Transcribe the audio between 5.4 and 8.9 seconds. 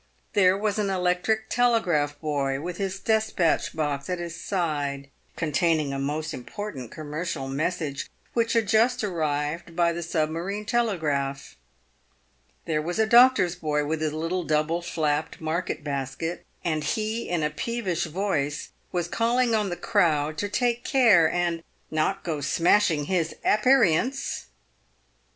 taining a most important commercial message, which had